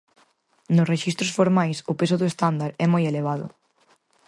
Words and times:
Nos 0.75 0.89
rexistros 0.93 1.35
formais, 1.37 1.77
o 1.91 1.93
peso 1.99 2.15
do 2.17 2.29
estándar 2.31 2.71
é 2.83 2.85
moi 2.93 3.03
elevado. 3.11 3.47